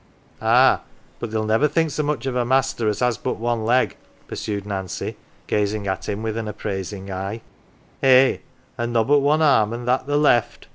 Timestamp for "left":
10.17-10.69